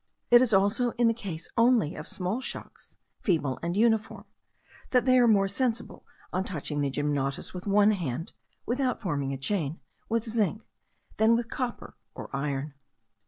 [0.31, 4.25] It is also in the case only of small shocks, feeble and uniform,
[4.89, 8.33] that they are more sensible on touching the gymnotus with one hand
[8.65, 9.79] (without forming a chain)
[10.09, 10.65] with zinc,
[11.17, 12.73] than with copper or iron.